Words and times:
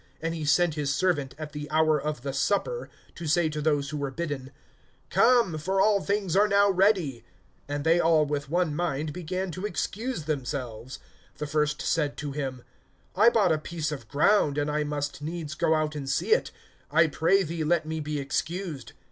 (17)And 0.23 0.33
he 0.33 0.45
sent 0.45 0.73
his 0.73 0.91
servant, 0.91 1.35
at 1.37 1.51
the 1.51 1.69
hour 1.69 2.01
of 2.01 2.23
the 2.23 2.33
supper, 2.33 2.89
to 3.13 3.27
say 3.27 3.47
to 3.49 3.61
those 3.61 3.91
who 3.91 3.97
were 3.97 4.09
bidden: 4.09 4.49
Come, 5.11 5.59
for 5.59 5.79
all 5.79 6.01
things 6.01 6.35
are 6.35 6.47
now 6.47 6.71
ready. 6.71 7.23
(18)And 7.69 7.83
they 7.83 7.99
all, 7.99 8.25
with 8.25 8.49
one 8.49 8.75
mind, 8.75 9.13
began[14:18] 9.13 9.51
to 9.51 9.65
excuse 9.67 10.23
themselves. 10.23 10.97
The 11.37 11.45
first 11.45 11.83
said 11.83 12.17
to 12.17 12.31
him: 12.31 12.63
I 13.15 13.29
bought 13.29 13.51
a 13.51 13.59
piece 13.59 13.91
of 13.91 14.07
ground, 14.07 14.57
and 14.57 14.71
I 14.71 14.83
must 14.83 15.21
needs 15.21 15.53
go 15.53 15.75
out 15.75 15.95
and 15.95 16.09
see 16.09 16.31
it; 16.33 16.49
I 16.89 17.05
pray 17.05 17.43
thee 17.43 17.63
let 17.63 17.85
me 17.85 17.99
be 17.99 18.19
excused. 18.19 18.93